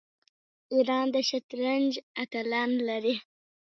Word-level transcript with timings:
ایران 0.73 1.05
د 1.13 1.15
شطرنج 1.29 1.91
اتلان 2.21 2.71
لري. 2.87 3.15